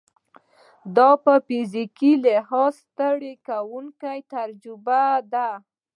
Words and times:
دا 0.95 1.09
په 1.23 1.33
فزیکي 1.47 2.11
لحاظ 2.25 2.73
ستړې 2.85 3.33
کوونکې 3.47 4.15
تجربه 4.33 5.03
ده. 5.33 5.49